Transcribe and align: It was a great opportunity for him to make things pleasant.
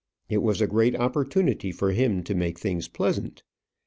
It 0.29 0.39
was 0.39 0.61
a 0.61 0.65
great 0.65 0.95
opportunity 0.95 1.71
for 1.71 1.91
him 1.91 2.23
to 2.23 2.33
make 2.33 2.57
things 2.57 2.87
pleasant. 2.87 3.43